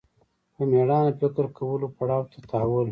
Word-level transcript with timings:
په 0.53 0.61
مېړانه 0.71 1.11
فکر 1.21 1.45
کولو 1.57 1.87
پړاو 1.97 2.29
ته 2.31 2.37
تحول 2.49 2.79